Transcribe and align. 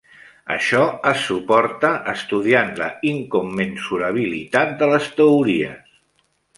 Això 0.53 0.79
es 1.11 1.19
suporta 1.31 1.91
estudiant 2.15 2.73
la 2.81 2.89
incommensurabilitat 3.13 4.77
de 4.83 4.93
les 4.95 5.11
teories. 5.23 5.99